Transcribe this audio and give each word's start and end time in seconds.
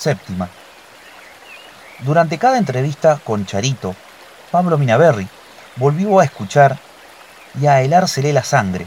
Séptima. 0.00 0.48
Durante 1.98 2.38
cada 2.38 2.56
entrevista 2.56 3.20
con 3.22 3.44
Charito, 3.44 3.94
Pablo 4.50 4.78
Minaberri 4.78 5.28
volvió 5.76 6.20
a 6.20 6.24
escuchar 6.24 6.78
y 7.60 7.66
a 7.66 7.82
helársele 7.82 8.32
la 8.32 8.42
sangre, 8.42 8.86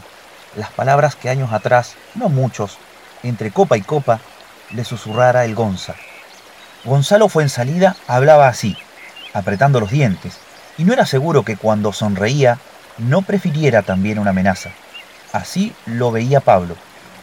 las 0.56 0.70
palabras 0.72 1.14
que 1.14 1.30
años 1.30 1.52
atrás, 1.52 1.94
no 2.16 2.28
muchos, 2.28 2.78
entre 3.22 3.52
copa 3.52 3.76
y 3.76 3.82
copa, 3.82 4.18
le 4.72 4.84
susurrara 4.84 5.44
el 5.44 5.54
Gonza. 5.54 5.94
Gonzalo 6.84 7.28
fue 7.28 7.44
en 7.44 7.48
salida, 7.48 7.94
hablaba 8.08 8.48
así, 8.48 8.76
apretando 9.34 9.78
los 9.78 9.92
dientes, 9.92 10.38
y 10.78 10.82
no 10.82 10.92
era 10.92 11.06
seguro 11.06 11.44
que 11.44 11.56
cuando 11.56 11.92
sonreía 11.92 12.58
no 12.98 13.22
prefiriera 13.22 13.82
también 13.82 14.18
una 14.18 14.30
amenaza. 14.30 14.70
Así 15.32 15.72
lo 15.86 16.10
veía 16.10 16.40
Pablo. 16.40 16.74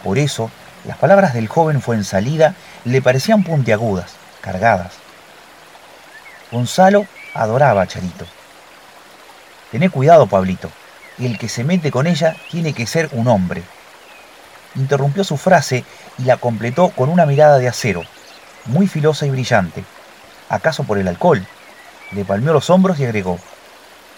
Por 0.02 0.18
eso, 0.18 0.50
las 0.86 0.98
palabras 0.98 1.34
del 1.34 1.48
joven 1.48 1.82
fue 1.82 1.95
en 1.95 2.04
salida 2.04 2.55
le 2.86 3.02
parecían 3.02 3.43
puntiagudas, 3.43 4.14
cargadas. 4.42 4.93
Gonzalo 6.51 7.06
adoraba 7.36 7.83
a 7.83 7.87
Charito. 7.87 8.25
Tené 9.71 9.89
cuidado, 9.89 10.28
Pablito. 10.28 10.71
El 11.20 11.37
que 11.37 11.50
se 11.50 11.64
mete 11.64 11.92
con 11.92 12.07
ella 12.07 12.36
tiene 12.50 12.73
que 12.73 12.87
ser 12.87 13.09
un 13.11 13.28
hombre. 13.28 13.64
Interrumpió 14.75 15.23
su 15.23 15.37
frase 15.37 15.86
y 16.18 16.23
la 16.23 16.37
completó 16.37 16.89
con 16.89 17.09
una 17.09 17.25
mirada 17.25 17.59
de 17.59 17.68
acero, 17.68 18.04
muy 18.65 18.87
filosa 18.87 19.25
y 19.28 19.29
brillante. 19.29 19.84
¿Acaso 20.50 20.84
por 20.84 20.98
el 20.98 21.07
alcohol? 21.07 21.45
Le 22.11 22.25
palmeó 22.25 22.54
los 22.54 22.70
hombros 22.70 23.00
y 23.00 23.06
agregó, 23.06 23.39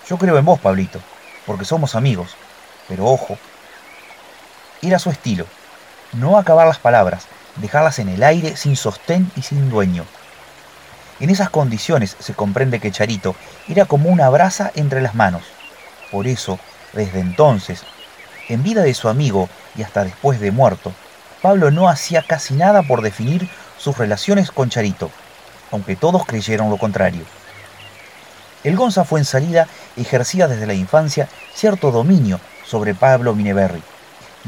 Yo 0.07 0.17
creo 0.17 0.37
en 0.37 0.45
vos, 0.45 0.59
Pablito, 0.59 0.99
porque 1.45 1.65
somos 1.65 1.93
amigos, 1.95 2.35
pero 2.87 3.05
ojo. 3.05 3.37
Era 4.81 4.97
su 4.97 5.09
estilo, 5.09 5.45
no 6.13 6.37
acabar 6.37 6.67
las 6.67 6.79
palabras, 6.79 7.25
dejarlas 7.57 7.99
en 7.99 8.09
el 8.09 8.23
aire 8.23 8.55
sin 8.55 8.75
sostén 8.75 9.31
y 9.35 9.41
sin 9.41 9.69
dueño. 9.69 10.05
En 11.19 11.29
esas 11.29 11.49
condiciones 11.49 12.15
se 12.19 12.33
comprende 12.33 12.79
que 12.79 12.91
Charito 12.91 13.35
era 13.67 13.85
como 13.85 14.09
una 14.09 14.29
brasa 14.29 14.71
entre 14.75 15.01
las 15.01 15.15
manos. 15.15 15.43
Por 16.11 16.27
eso, 16.27 16.59
desde 16.93 17.19
entonces, 17.19 17.83
en 18.49 18.63
vida 18.63 18.81
de 18.81 18.93
su 18.93 19.09
amigo 19.09 19.49
y 19.75 19.83
hasta 19.83 20.03
después 20.03 20.39
de 20.39 20.51
muerto, 20.51 20.91
Pablo 21.41 21.71
no 21.71 21.89
hacía 21.89 22.23
casi 22.23 22.53
nada 22.53 22.83
por 22.83 23.01
definir 23.01 23.49
sus 23.77 23.97
relaciones 23.97 24.51
con 24.51 24.69
Charito, 24.69 25.11
aunque 25.71 25.95
todos 25.95 26.25
creyeron 26.25 26.69
lo 26.69 26.77
contrario. 26.77 27.23
El 28.63 28.77
Gonza 28.77 29.03
fue 29.03 29.19
en 29.19 29.25
salida 29.25 29.67
ejercía 29.97 30.47
desde 30.47 30.65
la 30.65 30.73
infancia 30.73 31.27
cierto 31.53 31.91
dominio 31.91 32.39
sobre 32.65 32.95
Pablo 32.95 33.35
Mineberri, 33.35 33.83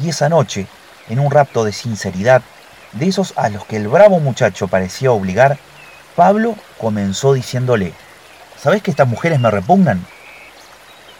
y 0.02 0.10
esa 0.10 0.30
noche, 0.30 0.68
en 1.10 1.20
un 1.20 1.32
rapto 1.32 1.64
de 1.64 1.72
sinceridad, 1.72 2.42
de 2.94 3.08
esos 3.08 3.34
a 3.36 3.50
los 3.50 3.66
que 3.66 3.78
el 3.78 3.88
bravo 3.88 4.20
muchacho 4.20 4.68
parecía 4.68 5.12
obligar, 5.12 5.58
Pablo 6.16 6.56
comenzó 6.78 7.34
diciéndole, 7.34 7.94
¿sabes 8.58 8.82
que 8.82 8.92
estas 8.92 9.08
mujeres 9.08 9.40
me 9.40 9.52
repugnan? 9.52 10.06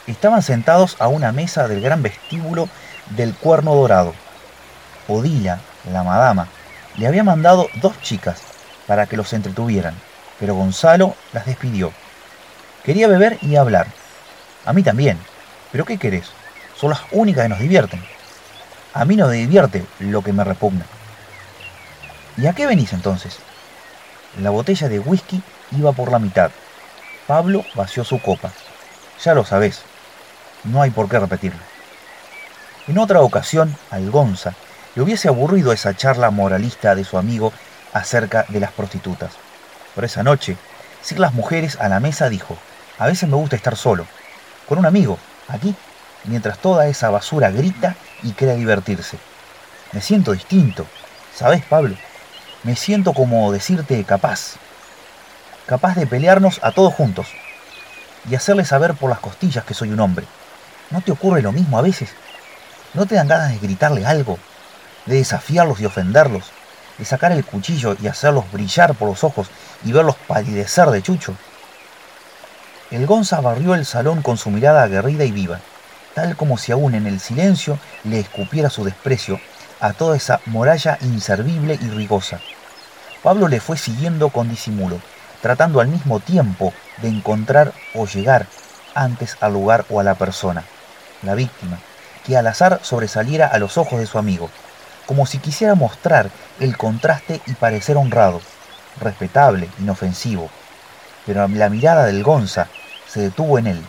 Estaban 0.08 0.42
sentados 0.42 0.96
a 1.00 1.08
una 1.08 1.32
mesa 1.32 1.68
del 1.68 1.82
gran 1.82 2.02
vestíbulo 2.02 2.70
del 3.10 3.36
Cuerno 3.36 3.76
Dorado. 3.76 4.14
Odila, 5.08 5.60
la 5.92 6.04
madama, 6.04 6.48
le 6.98 7.08
había 7.08 7.24
mandado 7.24 7.68
dos 7.82 8.00
chicas 8.02 8.42
para 8.88 9.06
que 9.06 9.18
los 9.18 9.34
entretuvieran, 9.34 9.96
pero 10.40 10.56
Gonzalo 10.56 11.16
las 11.34 11.46
despidió. 11.46 11.92
Quería 12.84 13.08
beber 13.08 13.38
y 13.42 13.56
hablar. 13.56 13.88
A 14.66 14.74
mí 14.74 14.84
también. 14.84 15.18
¿Pero 15.72 15.86
qué 15.86 15.98
querés? 15.98 16.28
Son 16.78 16.92
las 16.92 17.02
únicas 17.12 17.44
que 17.44 17.50
nos 17.50 17.60
divierten. 17.60 18.02
A 18.96 19.04
mí 19.04 19.18
no 19.18 19.28
me 19.28 19.34
divierte 19.34 19.86
lo 20.00 20.22
que 20.22 20.32
me 20.32 20.46
repugna. 20.46 20.86
¿Y 22.38 22.48
a 22.48 22.54
qué 22.54 22.66
venís 22.66 22.94
entonces? 22.94 23.40
La 24.42 24.52
botella 24.52 24.88
de 24.88 25.00
whisky 25.00 25.44
iba 25.78 25.92
por 25.92 26.14
la 26.14 26.18
mitad. 26.18 26.50
Pablo 27.28 27.66
vació 27.76 28.06
su 28.06 28.22
copa. 28.22 28.54
Ya 29.22 29.34
lo 29.34 29.44
sabés. 29.44 29.82
No 30.64 30.82
hay 30.82 30.92
por 30.92 31.10
qué 31.10 31.20
repetirlo. 31.20 31.60
En 32.88 32.98
otra 32.98 33.20
ocasión, 33.20 33.76
al 33.92 34.10
Gonza 34.12 34.54
le 34.96 35.02
hubiese 35.02 35.28
aburrido 35.28 35.74
esa 35.74 35.94
charla 35.94 36.32
moralista 36.32 36.96
de 36.96 37.04
su 37.04 37.18
amigo 37.18 37.52
acerca 37.92 38.46
de 38.48 38.62
las 38.62 38.72
prostitutas. 38.72 39.34
Por 39.94 40.06
esa 40.06 40.24
noche, 40.24 40.56
sin 41.02 41.20
las 41.20 41.34
mujeres 41.34 41.78
a 41.82 41.90
la 41.90 42.00
mesa, 42.00 42.30
dijo, 42.30 42.58
a 42.98 43.08
veces 43.08 43.28
me 43.28 43.36
gusta 43.36 43.58
estar 43.58 43.76
solo, 43.76 44.08
con 44.70 44.78
un 44.78 44.86
amigo, 44.86 45.20
aquí, 45.50 45.76
mientras 46.28 46.60
toda 46.60 46.88
esa 46.88 47.10
basura 47.10 47.50
grita 47.50 47.96
y 48.24 48.32
quiere 48.32 48.56
divertirse. 48.56 49.18
Me 49.92 50.02
siento 50.02 50.34
distinto, 50.34 50.86
¿sabes, 51.34 51.64
Pablo? 51.66 51.96
me 52.66 52.76
siento 52.76 53.14
como 53.14 53.52
decirte 53.52 54.04
capaz, 54.06 54.56
capaz 55.68 55.94
de 55.96 56.08
pelearnos 56.08 56.60
a 56.64 56.72
todos 56.72 56.96
juntos 56.96 57.28
y 58.28 58.34
hacerle 58.34 58.66
saber 58.66 58.96
por 58.96 59.12
las 59.12 59.20
costillas 59.20 59.64
que 59.64 59.76
soy 59.76 59.92
un 59.92 60.00
hombre. 60.00 60.26
¿No 60.90 61.02
te 61.02 61.12
ocurre 61.12 61.44
lo 61.44 61.52
mismo 61.52 61.78
a 61.78 61.84
veces? 61.84 62.10
¿No 62.96 63.06
te 63.06 63.14
dan 63.14 63.28
ganas 63.28 63.52
de 63.52 63.60
gritarle 63.60 64.04
algo, 64.08 64.40
de 65.06 65.18
desafiarlos 65.18 65.80
y 65.80 65.86
ofenderlos, 65.86 66.46
de 66.98 67.06
sacar 67.06 67.32
el 67.34 67.46
cuchillo 67.46 67.96
y 68.02 68.08
hacerlos 68.08 68.52
brillar 68.52 68.96
por 68.96 69.10
los 69.10 69.24
ojos 69.24 69.48
y 69.84 69.92
verlos 69.92 70.16
palidecer 70.28 70.90
de 70.90 71.04
chucho? 71.04 71.36
El 72.90 73.06
Gonza 73.06 73.42
barrió 73.42 73.76
el 73.76 73.86
salón 73.86 74.24
con 74.24 74.38
su 74.38 74.50
mirada 74.50 74.82
aguerrida 74.82 75.24
y 75.24 75.32
viva, 75.32 75.60
tal 76.16 76.36
como 76.36 76.58
si 76.58 76.72
aún 76.72 76.96
en 76.96 77.06
el 77.06 77.20
silencio 77.20 77.78
le 78.04 78.20
escupiera 78.20 78.72
su 78.72 78.84
desprecio 78.84 79.40
a 79.80 79.94
toda 79.94 80.18
esa 80.18 80.40
muralla 80.48 80.98
inservible 81.02 81.78
y 81.80 81.90
rigosa. 81.90 82.40
Pablo 83.22 83.48
le 83.48 83.60
fue 83.60 83.78
siguiendo 83.78 84.30
con 84.30 84.50
disimulo, 84.50 85.00
tratando 85.42 85.82
al 85.82 85.90
mismo 85.90 86.20
tiempo 86.20 86.74
de 87.02 87.10
encontrar 87.10 87.74
o 87.94 88.08
llegar 88.08 88.48
antes 88.96 89.38
al 89.42 89.54
lugar 89.54 89.86
o 89.90 90.00
a 90.00 90.04
la 90.04 90.16
persona, 90.16 90.64
la 91.22 91.36
víctima, 91.36 91.78
que 92.26 92.38
al 92.38 92.48
azar 92.48 92.80
sobresaliera 92.82 93.48
a 93.48 93.60
los 93.60 93.78
ojos 93.78 94.00
de 94.00 94.08
su 94.08 94.18
amigo, 94.18 94.50
como 95.06 95.26
si 95.26 95.38
quisiera 95.38 95.76
mostrar 95.76 96.30
el 96.60 96.78
contraste 96.78 97.42
y 97.46 97.54
parecer 97.54 97.98
honrado, 97.98 98.42
respetable, 99.00 99.70
inofensivo. 99.80 100.50
Pero 101.26 101.48
la 101.48 101.70
mirada 101.70 102.06
del 102.06 102.24
Gonza 102.24 102.68
se 103.08 103.22
detuvo 103.22 103.60
en 103.60 103.68
él. 103.68 103.86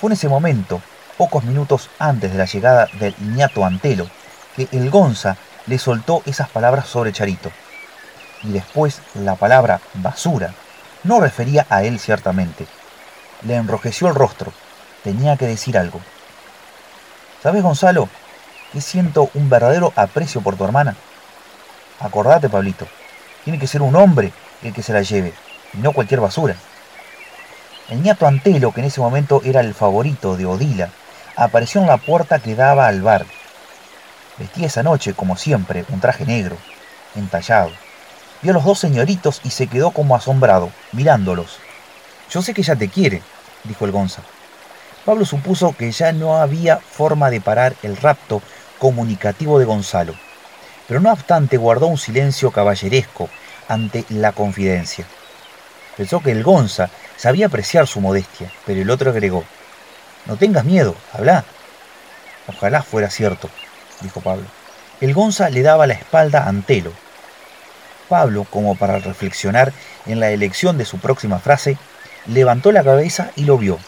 Fue 0.00 0.08
en 0.08 0.14
ese 0.14 0.28
momento, 0.28 0.82
pocos 1.18 1.42
minutos 1.42 1.90
antes 1.98 2.30
de 2.32 2.38
la 2.38 2.44
llegada 2.44 2.88
del 3.00 3.14
niñato 3.18 3.64
Antelo, 3.64 4.08
que 4.56 4.68
el 4.70 4.88
Gonza 4.88 5.36
le 5.66 5.78
soltó 5.78 6.22
esas 6.24 6.48
palabras 6.48 6.86
sobre 6.86 7.12
Charito. 7.12 7.50
Y 8.44 8.52
después 8.52 9.02
la 9.14 9.34
palabra 9.34 9.80
basura 9.94 10.54
no 11.02 11.20
refería 11.20 11.66
a 11.68 11.82
él 11.82 11.98
ciertamente. 11.98 12.66
Le 13.42 13.56
enrojeció 13.56 14.06
el 14.06 14.14
rostro. 14.14 14.52
Tenía 15.02 15.36
que 15.36 15.46
decir 15.46 15.76
algo. 15.76 16.00
¿Sabes, 17.42 17.62
Gonzalo, 17.64 18.08
que 18.72 18.80
siento 18.80 19.28
un 19.34 19.50
verdadero 19.50 19.92
aprecio 19.96 20.40
por 20.40 20.56
tu 20.56 20.64
hermana? 20.64 20.94
Acordate, 21.98 22.48
Pablito, 22.48 22.86
tiene 23.44 23.58
que 23.58 23.66
ser 23.66 23.82
un 23.82 23.96
hombre 23.96 24.32
el 24.62 24.72
que 24.72 24.82
se 24.82 24.92
la 24.92 25.02
lleve, 25.02 25.34
y 25.74 25.78
no 25.78 25.92
cualquier 25.92 26.20
basura. 26.20 26.54
El 27.88 28.02
niato 28.02 28.26
Antelo, 28.26 28.72
que 28.72 28.80
en 28.80 28.86
ese 28.86 29.00
momento 29.00 29.40
era 29.44 29.60
el 29.60 29.74
favorito 29.74 30.36
de 30.36 30.46
Odila, 30.46 30.90
apareció 31.44 31.80
en 31.80 31.86
la 31.86 31.98
puerta 31.98 32.40
que 32.40 32.54
daba 32.54 32.88
al 32.88 33.00
bar 33.02 33.24
Vestía 34.38 34.66
esa 34.66 34.84
noche, 34.84 35.14
como 35.14 35.36
siempre, 35.36 35.84
un 35.88 36.00
traje 36.00 36.24
negro, 36.24 36.56
entallado. 37.16 37.72
Vio 38.40 38.52
a 38.52 38.54
los 38.54 38.64
dos 38.64 38.78
señoritos 38.78 39.40
y 39.42 39.50
se 39.50 39.66
quedó 39.66 39.90
como 39.90 40.14
asombrado, 40.14 40.70
mirándolos. 40.92 41.58
Yo 42.30 42.40
sé 42.40 42.54
que 42.54 42.60
ella 42.60 42.76
te 42.76 42.88
quiere, 42.88 43.20
dijo 43.64 43.84
el 43.84 43.90
Gonza. 43.90 44.22
Pablo 45.04 45.24
supuso 45.24 45.74
que 45.76 45.90
ya 45.90 46.12
no 46.12 46.36
había 46.36 46.76
forma 46.76 47.30
de 47.30 47.40
parar 47.40 47.74
el 47.82 47.96
rapto 47.96 48.40
comunicativo 48.78 49.58
de 49.58 49.64
Gonzalo, 49.64 50.14
pero 50.86 51.00
no 51.00 51.12
obstante 51.12 51.56
guardó 51.56 51.88
un 51.88 51.98
silencio 51.98 52.52
caballeresco 52.52 53.28
ante 53.66 54.04
la 54.08 54.30
confidencia. 54.30 55.04
Pensó 55.96 56.20
que 56.20 56.30
el 56.30 56.44
Gonza 56.44 56.90
sabía 57.16 57.46
apreciar 57.46 57.88
su 57.88 58.00
modestia, 58.00 58.52
pero 58.64 58.80
el 58.80 58.90
otro 58.90 59.10
agregó, 59.10 59.42
no 60.28 60.36
tengas 60.36 60.64
miedo, 60.64 60.94
habla. 61.12 61.44
Ojalá 62.46 62.82
fuera 62.82 63.10
cierto, 63.10 63.48
dijo 64.02 64.20
Pablo. 64.20 64.44
El 65.00 65.14
Gonza 65.14 65.48
le 65.48 65.62
daba 65.62 65.86
la 65.86 65.94
espalda 65.94 66.44
a 66.44 66.48
Antelo. 66.48 66.92
Pablo, 68.08 68.46
como 68.48 68.76
para 68.76 68.98
reflexionar 68.98 69.72
en 70.06 70.20
la 70.20 70.30
elección 70.30 70.78
de 70.78 70.84
su 70.84 70.98
próxima 70.98 71.38
frase, 71.38 71.78
levantó 72.26 72.72
la 72.72 72.84
cabeza 72.84 73.30
y 73.36 73.44
lo 73.44 73.58
vio. 73.58 73.78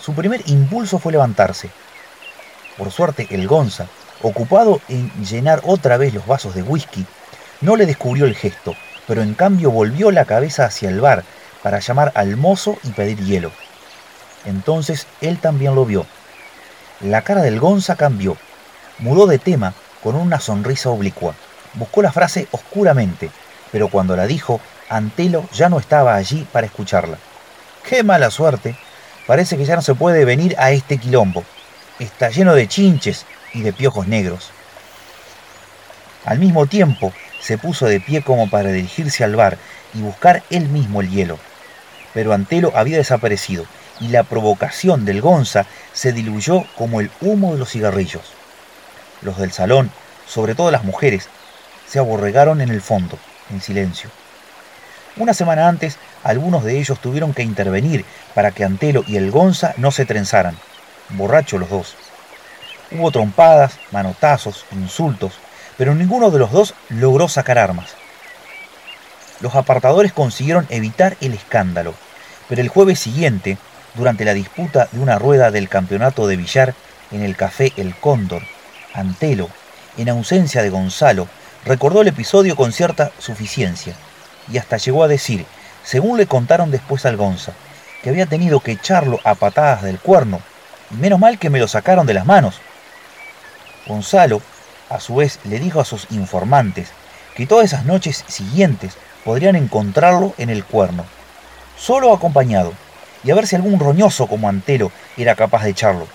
Su 0.00 0.14
primer 0.14 0.42
impulso 0.46 0.98
fue 0.98 1.12
levantarse. 1.12 1.70
Por 2.78 2.90
suerte, 2.90 3.26
el 3.30 3.46
Gonza, 3.48 3.86
ocupado 4.22 4.80
en 4.88 5.10
llenar 5.24 5.60
otra 5.64 5.96
vez 5.96 6.14
los 6.14 6.26
vasos 6.26 6.54
de 6.54 6.62
whisky, 6.62 7.06
no 7.60 7.76
le 7.76 7.86
descubrió 7.86 8.26
el 8.26 8.36
gesto, 8.36 8.74
pero 9.06 9.22
en 9.22 9.34
cambio 9.34 9.70
volvió 9.70 10.10
la 10.10 10.24
cabeza 10.26 10.66
hacia 10.66 10.90
el 10.90 11.00
bar 11.00 11.24
para 11.62 11.78
llamar 11.80 12.12
al 12.14 12.36
mozo 12.36 12.78
y 12.84 12.90
pedir 12.90 13.18
hielo. 13.24 13.50
Entonces 14.44 15.06
él 15.20 15.38
también 15.38 15.74
lo 15.74 15.84
vio. 15.84 16.06
La 17.00 17.22
cara 17.22 17.42
del 17.42 17.60
Gonza 17.60 17.96
cambió 17.96 18.36
Mudó 18.98 19.26
de 19.26 19.38
tema 19.38 19.74
con 20.02 20.14
una 20.14 20.38
sonrisa 20.38 20.88
oblicua. 20.88 21.34
Buscó 21.74 22.00
la 22.00 22.12
frase 22.12 22.46
oscuramente, 22.52 23.30
pero 23.72 23.88
cuando 23.88 24.14
la 24.16 24.26
dijo, 24.26 24.60
Antelo 24.88 25.48
ya 25.52 25.68
no 25.68 25.80
estaba 25.80 26.14
allí 26.14 26.46
para 26.52 26.66
escucharla. 26.66 27.18
¡Qué 27.88 28.04
mala 28.04 28.30
suerte! 28.30 28.78
Parece 29.26 29.56
que 29.56 29.64
ya 29.64 29.74
no 29.74 29.82
se 29.82 29.96
puede 29.96 30.24
venir 30.24 30.54
a 30.58 30.70
este 30.70 30.98
quilombo. 30.98 31.42
Está 31.98 32.28
lleno 32.28 32.54
de 32.54 32.68
chinches 32.68 33.26
y 33.52 33.62
de 33.62 33.72
piojos 33.72 34.06
negros. 34.06 34.50
Al 36.24 36.38
mismo 36.38 36.66
tiempo, 36.66 37.12
se 37.40 37.58
puso 37.58 37.86
de 37.86 38.00
pie 38.00 38.22
como 38.22 38.48
para 38.48 38.70
dirigirse 38.70 39.24
al 39.24 39.34
bar 39.34 39.58
y 39.92 40.02
buscar 40.02 40.44
él 40.50 40.68
mismo 40.68 41.00
el 41.00 41.10
hielo. 41.10 41.38
Pero 42.12 42.32
Antelo 42.32 42.72
había 42.76 42.96
desaparecido 42.96 43.66
y 44.00 44.08
la 44.08 44.22
provocación 44.22 45.04
del 45.04 45.20
Gonza 45.20 45.66
se 45.92 46.12
diluyó 46.12 46.64
como 46.76 47.00
el 47.00 47.10
humo 47.20 47.52
de 47.52 47.58
los 47.58 47.70
cigarrillos. 47.70 48.22
Los 49.22 49.38
del 49.38 49.52
salón, 49.52 49.90
sobre 50.26 50.54
todo 50.54 50.70
las 50.70 50.84
mujeres, 50.84 51.28
se 51.86 51.98
aborregaron 51.98 52.60
en 52.60 52.70
el 52.70 52.80
fondo, 52.80 53.18
en 53.50 53.60
silencio. 53.60 54.10
Una 55.16 55.32
semana 55.32 55.68
antes, 55.68 55.96
algunos 56.24 56.64
de 56.64 56.78
ellos 56.78 56.98
tuvieron 57.00 57.34
que 57.34 57.42
intervenir 57.42 58.04
para 58.34 58.50
que 58.50 58.64
Antelo 58.64 59.04
y 59.06 59.16
el 59.16 59.30
Gonza 59.30 59.74
no 59.76 59.92
se 59.92 60.04
trenzaran, 60.04 60.56
borrachos 61.10 61.60
los 61.60 61.70
dos. 61.70 61.96
Hubo 62.90 63.10
trompadas, 63.12 63.78
manotazos, 63.92 64.66
insultos, 64.72 65.34
pero 65.76 65.94
ninguno 65.94 66.30
de 66.30 66.38
los 66.38 66.50
dos 66.50 66.74
logró 66.88 67.28
sacar 67.28 67.58
armas. 67.58 67.90
Los 69.40 69.54
apartadores 69.54 70.12
consiguieron 70.12 70.66
evitar 70.70 71.16
el 71.20 71.34
escándalo, 71.34 71.94
pero 72.48 72.60
el 72.60 72.68
jueves 72.68 72.98
siguiente, 72.98 73.58
durante 73.94 74.24
la 74.24 74.34
disputa 74.34 74.88
de 74.92 75.00
una 75.00 75.18
rueda 75.18 75.50
del 75.50 75.68
campeonato 75.68 76.26
de 76.26 76.36
billar 76.36 76.74
en 77.10 77.22
el 77.22 77.36
café 77.36 77.72
El 77.76 77.94
Cóndor, 77.94 78.42
Antelo, 78.92 79.48
en 79.96 80.08
ausencia 80.08 80.62
de 80.62 80.70
Gonzalo, 80.70 81.28
recordó 81.64 82.02
el 82.02 82.08
episodio 82.08 82.56
con 82.56 82.72
cierta 82.72 83.12
suficiencia 83.18 83.94
y 84.50 84.58
hasta 84.58 84.76
llegó 84.76 85.04
a 85.04 85.08
decir, 85.08 85.46
según 85.82 86.18
le 86.18 86.26
contaron 86.26 86.70
después 86.70 87.06
al 87.06 87.16
Gonza, 87.16 87.52
que 88.02 88.10
había 88.10 88.26
tenido 88.26 88.60
que 88.60 88.72
echarlo 88.72 89.20
a 89.24 89.34
patadas 89.34 89.82
del 89.82 89.98
cuerno, 89.98 90.40
y 90.90 90.94
menos 90.96 91.18
mal 91.18 91.38
que 91.38 91.50
me 91.50 91.58
lo 91.58 91.68
sacaron 91.68 92.06
de 92.06 92.14
las 92.14 92.26
manos. 92.26 92.60
Gonzalo, 93.86 94.42
a 94.90 95.00
su 95.00 95.16
vez, 95.16 95.38
le 95.44 95.58
dijo 95.58 95.80
a 95.80 95.84
sus 95.84 96.06
informantes 96.10 96.88
que 97.34 97.46
todas 97.46 97.66
esas 97.66 97.84
noches 97.84 98.24
siguientes 98.28 98.96
podrían 99.24 99.56
encontrarlo 99.56 100.34
en 100.36 100.50
el 100.50 100.64
cuerno, 100.64 101.04
solo 101.78 102.12
acompañado, 102.12 102.72
y 103.24 103.30
a 103.30 103.34
ver 103.34 103.46
si 103.46 103.56
algún 103.56 103.80
roñoso 103.80 104.26
como 104.26 104.48
Antelo 104.48 104.92
era 105.16 105.34
capaz 105.34 105.64
de 105.64 105.70
echarlo. 105.70 106.06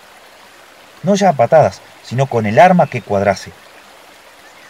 No 1.03 1.15
ya 1.15 1.29
a 1.29 1.33
patadas, 1.33 1.81
sino 2.03 2.27
con 2.27 2.45
el 2.45 2.59
arma 2.59 2.87
que 2.87 3.01
cuadrase. 3.01 3.51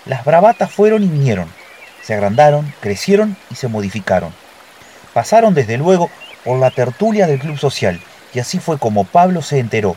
Las 0.06 0.24
bravatas 0.26 0.72
fueron 0.72 1.04
y 1.04 1.08
vinieron, 1.08 1.48
se 2.02 2.14
agrandaron, 2.14 2.74
crecieron 2.80 3.36
y 3.52 3.56
se 3.56 3.68
modificaron. 3.68 4.34
Pasaron 5.14 5.54
desde 5.54 5.78
luego 5.78 6.10
por 6.44 6.60
la 6.60 6.72
tertulia 6.72 7.28
del 7.28 7.40
club 7.40 7.58
social, 7.58 8.00
y 8.34 8.40
así 8.40 8.60
fue 8.60 8.78
como 8.78 9.04
Pablo 9.04 9.42
se 9.42 9.60
enteró. 9.60 9.96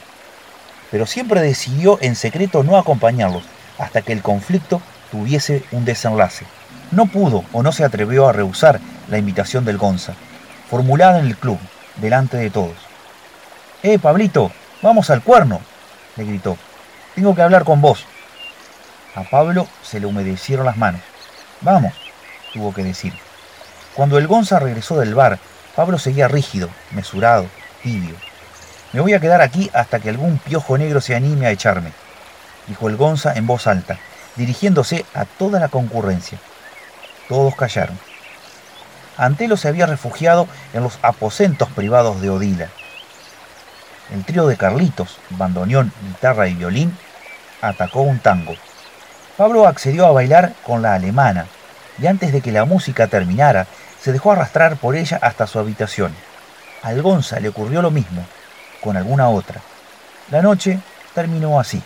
Pero 0.91 1.07
siempre 1.07 1.41
decidió 1.41 1.99
en 2.01 2.17
secreto 2.17 2.63
no 2.65 2.77
acompañarlos 2.77 3.45
hasta 3.79 4.03
que 4.03 4.13
el 4.13 4.23
conflicto 4.23 4.83
tuviese 5.11 5.63
un 5.71 5.85
desenlace. 5.85 6.45
No 6.91 7.07
pudo 7.07 7.45
o 7.53 7.63
no 7.63 7.73
se 7.73 7.85
atrevió 7.85 8.29
a 8.29 8.33
rehusar 8.33 8.81
la 9.09 9.19
invitación 9.19 9.65
del 9.65 9.79
Gonza, 9.79 10.15
formulada 10.69 11.19
en 11.21 11.27
el 11.27 11.37
club, 11.37 11.59
delante 11.97 12.37
de 12.37 12.51
todos. 12.51 12.77
¡Eh, 13.83 13.99
Pablito! 13.99 14.53
¡Vamos 14.83 15.11
al 15.11 15.23
cuerno! 15.23 15.61
le 16.17 16.25
gritó. 16.25 16.57
Tengo 17.15 17.35
que 17.35 17.43
hablar 17.43 17.65
con 17.65 17.81
vos. 17.81 18.05
A 19.15 19.23
Pablo 19.25 19.67
se 19.83 20.01
le 20.01 20.07
humedecieron 20.07 20.67
las 20.67 20.77
manos. 20.77 21.01
Vamos, 21.61 21.93
tuvo 22.53 22.73
que 22.73 22.83
decir. 22.83 23.13
Cuando 23.95 24.19
el 24.19 24.27
Gonza 24.27 24.59
regresó 24.59 24.99
del 24.99 25.15
bar, 25.15 25.39
Pablo 25.77 25.99
seguía 25.99 26.29
rígido, 26.29 26.69
mesurado, 26.93 27.47
tibio. 27.83 28.15
Me 28.93 29.01
voy 29.01 29.15
a 29.15 29.21
quedar 29.21 29.41
aquí 29.41 29.71
hasta 29.73 30.01
que 30.01 30.09
algún 30.09 30.39
piojo 30.39 30.77
negro 30.77 31.01
se 31.01 31.15
anime 31.15 31.47
a 31.47 31.51
echarme, 31.51 31.93
dijo 32.67 32.89
el 32.89 32.97
Gonza 32.97 33.35
en 33.35 33.47
voz 33.47 33.67
alta, 33.67 33.99
dirigiéndose 34.37 35.05
a 35.15 35.25
toda 35.25 35.61
la 35.61 35.69
concurrencia. 35.69 36.39
Todos 37.29 37.55
callaron. 37.55 37.99
Antelo 39.23 39.57
se 39.57 39.69
había 39.69 39.87
refugiado 39.87 40.49
en 40.73 40.83
los 40.83 40.99
aposentos 41.01 41.69
privados 41.69 42.21
de 42.21 42.29
Odila. 42.29 42.67
El 44.13 44.25
trío 44.25 44.49
de 44.49 44.57
Carlitos, 44.57 45.19
bandoneón, 45.31 45.93
guitarra 46.03 46.49
y 46.49 46.55
violín, 46.55 46.99
atacó 47.61 48.01
un 48.01 48.19
tango. 48.19 48.57
Pablo 49.37 49.69
accedió 49.69 50.07
a 50.07 50.11
bailar 50.11 50.55
con 50.65 50.83
la 50.83 50.95
alemana, 50.95 51.47
y 52.01 52.09
antes 52.09 52.33
de 52.33 52.41
que 52.41 52.51
la 52.51 52.65
música 52.65 53.07
terminara, 53.07 53.69
se 54.01 54.11
dejó 54.11 54.33
arrastrar 54.33 54.77
por 54.77 54.97
ella 54.97 55.21
hasta 55.23 55.47
su 55.47 55.61
habitación. 55.61 56.13
Al 56.83 57.01
Gonza 57.01 57.39
le 57.39 57.51
ocurrió 57.51 57.81
lo 57.81 57.93
mismo, 57.93 58.27
con 58.81 58.97
alguna 58.97 59.29
otra. 59.29 59.61
La 60.33 60.43
noche 60.43 60.81
terminó 61.15 61.61
así. 61.61 61.81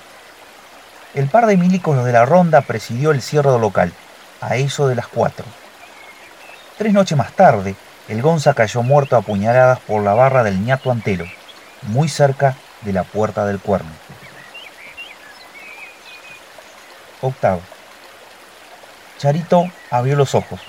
El 1.13 1.29
par 1.29 1.45
de 1.45 1.59
milicos 1.59 2.03
de 2.03 2.13
la 2.13 2.25
ronda 2.25 2.63
presidió 2.63 3.11
el 3.11 3.21
cierre 3.21 3.59
local, 3.59 3.93
a 4.41 4.57
eso 4.57 4.89
de 4.89 4.95
las 4.95 5.07
cuatro. 5.07 5.45
Tres 6.79 6.93
noches 6.93 7.17
más 7.17 7.33
tarde, 7.33 7.75
el 8.07 8.21
Gonza 8.21 8.53
cayó 8.53 8.83
muerto 8.83 9.17
a 9.17 9.23
puñaladas 9.23 9.81
por 9.81 10.03
la 10.03 10.13
barra 10.13 10.43
del 10.45 10.63
ñato 10.63 10.91
Antelo, 10.91 11.25
muy 11.83 12.07
cerca 12.07 12.55
de 12.83 12.93
la 12.93 13.03
puerta 13.03 13.47
del 13.47 13.61
cuerno. 13.61 13.91
Octavo. 17.23 17.63
Charito 19.17 19.65
abrió 19.91 20.17
los 20.17 20.35
ojos. 20.35 20.61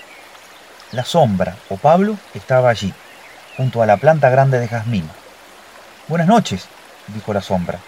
La 0.93 1.03
sombra, 1.03 1.57
o 1.67 1.75
Pablo, 1.75 2.17
estaba 2.33 2.69
allí, 2.69 2.93
junto 3.57 3.81
a 3.81 3.85
la 3.85 3.97
planta 3.97 4.29
grande 4.29 4.59
de 4.59 4.69
jazmín. 4.69 5.09
Buenas 6.07 6.27
noches, 6.27 6.67
dijo 7.07 7.33
la 7.33 7.41
sombra. 7.41 7.79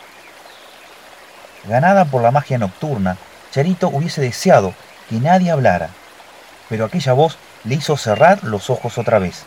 Ganada 1.69 2.03
por 2.03 2.21
la 2.21 2.31
magia 2.31 2.57
nocturna, 2.57 3.15
Charito 3.51 3.87
hubiese 3.87 4.19
deseado 4.19 4.73
que 5.09 5.21
nadie 5.21 5.51
hablara, 5.51 5.89
pero 6.67 6.83
aquella 6.83 7.13
voz 7.13 7.37
le 7.63 7.75
hizo 7.75 7.97
cerrar 7.97 8.43
los 8.43 8.69
ojos 8.69 8.97
otra 8.97 9.19
vez. 9.19 9.43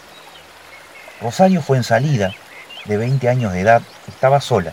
Rosario 1.21 1.63
fue 1.63 1.77
en 1.77 1.85
salida, 1.85 2.33
de 2.85 2.97
20 2.97 3.29
años 3.29 3.53
de 3.53 3.61
edad, 3.61 3.83
estaba 4.09 4.41
sola. 4.41 4.73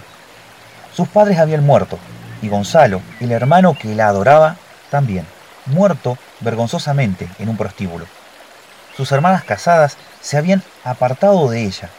Sus 0.94 1.08
padres 1.08 1.38
habían 1.38 1.66
muerto, 1.66 2.00
y 2.42 2.50
Gonzalo, 2.50 3.02
el 3.20 3.32
hermano 3.32 3.78
que 3.80 3.94
la 3.96 4.08
adoraba, 4.08 4.56
también, 4.90 5.26
muerto 5.68 6.18
vergonzosamente 6.40 7.30
en 7.38 7.50
un 7.50 7.58
prostíbulo. 7.58 8.06
Sus 8.98 9.12
hermanas 9.12 9.44
casadas 9.44 9.98
se 10.22 10.38
habían 10.38 10.64
apartado 10.84 11.50
de 11.50 11.64
ella, 11.64 11.90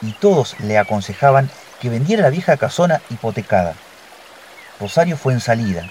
y 0.00 0.12
todos 0.12 0.58
le 0.60 0.78
aconsejaban 0.78 1.50
que 1.80 1.90
vendiera 1.90 2.22
la 2.22 2.30
vieja 2.30 2.56
casona 2.56 3.00
hipotecada. 3.10 3.74
Rosario 4.80 5.16
fue 5.16 5.34
en 5.34 5.40
salida, 5.40 5.84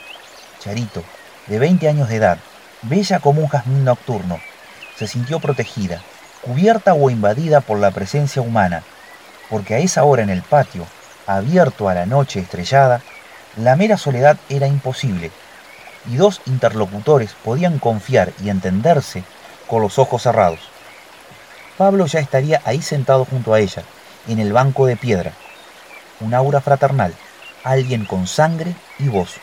Charito, 0.59 1.03
de 1.47 1.59
20 1.59 1.88
años 1.88 2.09
de 2.09 2.15
edad, 2.15 2.39
bella 2.81 3.19
como 3.19 3.41
un 3.41 3.47
jazmín 3.47 3.85
nocturno, 3.85 4.39
se 4.99 5.07
sintió 5.07 5.39
protegida, 5.39 6.01
cubierta 6.41 6.93
o 6.93 7.09
invadida 7.09 7.61
por 7.61 7.79
la 7.79 7.91
presencia 7.91 8.41
humana, 8.41 8.83
porque 9.49 9.75
a 9.75 9.79
esa 9.79 10.03
hora 10.03 10.23
en 10.23 10.29
el 10.29 10.41
patio, 10.41 10.85
abierto 11.25 11.87
a 11.87 11.93
la 11.93 12.05
noche 12.05 12.41
estrellada, 12.41 13.01
la 13.55 13.77
mera 13.77 13.95
soledad 13.95 14.37
era 14.49 14.67
imposible, 14.67 15.31
y 16.11 16.17
dos 16.17 16.41
interlocutores 16.47 17.33
podían 17.45 17.79
confiar 17.79 18.33
y 18.43 18.49
entenderse 18.49 19.23
con 19.67 19.81
los 19.81 19.97
ojos 19.99 20.23
cerrados. 20.23 20.59
Pablo 21.77 22.05
ya 22.05 22.19
estaría 22.19 22.61
ahí 22.65 22.81
sentado 22.81 23.23
junto 23.23 23.53
a 23.53 23.61
ella, 23.61 23.83
en 24.27 24.39
el 24.39 24.51
banco 24.51 24.85
de 24.85 24.97
piedra. 24.97 25.31
Un 26.19 26.33
aura 26.33 26.59
fraternal, 26.59 27.13
alguien 27.63 28.03
con 28.03 28.27
sangre 28.27 28.75
y 28.97 29.07
voz. 29.07 29.35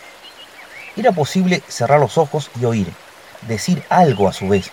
Era 0.99 1.13
posible 1.13 1.63
cerrar 1.67 1.99
los 1.99 2.19
ojos 2.19 2.51
y 2.61 2.67
oír, 2.67 2.93
decir 3.49 3.83
algo 3.89 4.29
a 4.29 4.35
su 4.35 4.49
vez. 4.49 4.71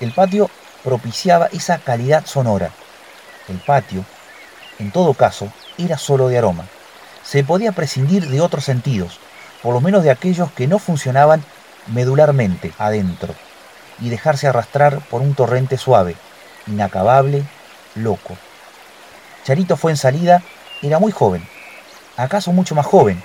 El 0.00 0.12
patio 0.12 0.50
propiciaba 0.82 1.46
esa 1.52 1.78
calidad 1.78 2.26
sonora. 2.26 2.70
El 3.48 3.58
patio, 3.58 4.04
en 4.78 4.90
todo 4.90 5.14
caso, 5.14 5.52
era 5.78 5.98
solo 5.98 6.28
de 6.28 6.38
aroma 6.38 6.64
se 7.30 7.44
podía 7.44 7.70
prescindir 7.70 8.28
de 8.28 8.40
otros 8.40 8.64
sentidos, 8.64 9.20
por 9.62 9.72
lo 9.74 9.80
menos 9.80 10.02
de 10.02 10.10
aquellos 10.10 10.50
que 10.50 10.66
no 10.66 10.80
funcionaban 10.80 11.44
medularmente 11.86 12.72
adentro, 12.76 13.34
y 14.00 14.08
dejarse 14.08 14.48
arrastrar 14.48 14.98
por 15.08 15.20
un 15.20 15.34
torrente 15.34 15.76
suave, 15.76 16.16
inacabable, 16.66 17.44
loco. 17.94 18.36
Charito 19.44 19.76
fue 19.76 19.92
en 19.92 19.96
salida, 19.96 20.42
era 20.82 20.98
muy 20.98 21.12
joven, 21.12 21.46
acaso 22.16 22.52
mucho 22.52 22.74
más 22.74 22.86
joven 22.86 23.22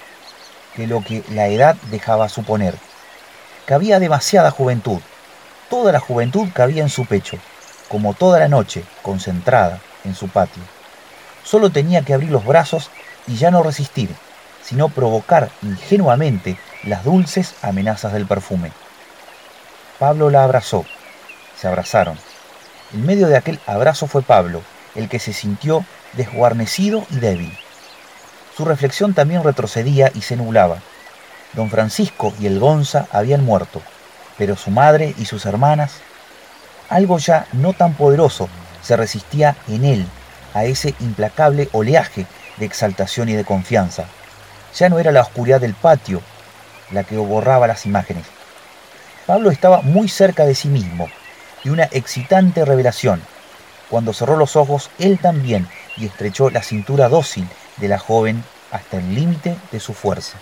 que 0.76 0.88
lo 0.88 1.04
que 1.04 1.24
la 1.32 1.48
edad 1.48 1.76
dejaba 1.90 2.30
suponer. 2.30 2.76
Cabía 3.66 4.00
demasiada 4.00 4.52
juventud, 4.52 5.00
toda 5.70 5.92
la 5.92 6.00
juventud 6.00 6.48
cabía 6.54 6.84
en 6.84 6.90
su 6.90 7.06
pecho, 7.06 7.38
como 7.88 8.14
toda 8.14 8.40
la 8.40 8.48
noche, 8.48 8.84
concentrada 9.02 9.80
en 10.04 10.16
su 10.16 10.28
patio. 10.28 10.64
Solo 11.44 11.70
tenía 11.70 12.02
que 12.02 12.14
abrir 12.14 12.32
los 12.32 12.46
brazos 12.46 12.90
y 13.28 13.36
ya 13.36 13.52
no 13.52 13.64
resistir, 13.64 14.10
sino 14.64 14.90
provocar 14.90 15.50
ingenuamente 15.62 16.58
las 16.84 17.04
dulces 17.04 17.54
amenazas 17.62 18.14
del 18.14 18.26
perfume. 18.26 18.72
Pablo 20.00 20.30
la 20.30 20.44
abrazó, 20.44 20.86
se 21.60 21.68
abrazaron. 21.68 22.18
En 22.94 23.06
medio 23.06 23.28
de 23.28 23.38
aquel 23.38 23.60
abrazo 23.66 24.08
fue 24.08 24.22
Pablo, 24.22 24.62
el 24.96 25.10
que 25.10 25.20
se 25.20 25.34
sintió 25.34 25.86
desguarnecido 26.14 27.06
y 27.12 27.18
débil. 27.18 27.58
Su 28.56 28.66
reflexión 28.66 29.14
también 29.14 29.44
retrocedía 29.44 30.12
y 30.14 30.22
se 30.22 30.36
nublaba. 30.36 30.80
Don 31.54 31.70
Francisco 31.70 32.34
y 32.40 32.48
el 32.48 32.60
Gonza 32.60 33.08
habían 33.12 33.44
muerto, 33.44 33.82
pero 34.38 34.56
su 34.56 34.72
madre 34.72 35.14
y 35.18 35.26
sus 35.26 35.46
hermanas, 35.46 35.94
algo 36.90 37.18
ya 37.18 37.48
no 37.54 37.74
tan 37.74 37.94
poderoso 37.94 38.50
se 38.82 38.96
resistía 38.96 39.56
en 39.68 39.86
él 39.86 40.06
a 40.54 40.66
ese 40.66 40.96
implacable 41.00 41.70
oleaje 41.72 42.26
de 42.58 42.66
exaltación 42.66 43.30
y 43.30 43.34
de 43.34 43.44
confianza. 43.44 44.06
Ya 44.76 44.90
no 44.90 45.00
era 45.00 45.12
la 45.12 45.22
oscuridad 45.22 45.62
del 45.62 45.74
patio 45.74 46.22
la 46.92 47.04
que 47.04 47.18
borraba 47.18 47.68
las 47.68 47.86
imágenes. 47.86 48.26
Pablo 49.26 49.50
estaba 49.50 49.82
muy 49.82 50.08
cerca 50.08 50.46
de 50.46 50.56
sí 50.56 50.68
mismo 50.68 51.10
y 51.64 51.70
una 51.70 51.86
excitante 51.92 52.64
revelación. 52.64 53.22
Cuando 53.90 54.14
cerró 54.14 54.38
los 54.38 54.56
ojos, 54.56 54.92
él 55.00 55.20
también 55.20 55.68
y 55.98 56.06
estrechó 56.06 56.50
la 56.50 56.62
cintura 56.62 57.10
dócil 57.10 57.48
de 57.78 57.88
la 57.88 57.98
joven 57.98 58.44
hasta 58.72 58.98
el 58.98 59.16
límite 59.16 59.58
de 59.72 59.80
su 59.80 59.94
fuerza. 59.94 60.38